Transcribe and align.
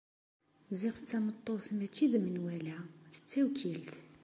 Ziɣ 0.79 0.95
tameṭṭut 0.99 1.65
mačči 1.77 2.05
d 2.11 2.13
menwala, 2.23 2.77
d 3.13 3.15
tawkilt. 3.29 3.93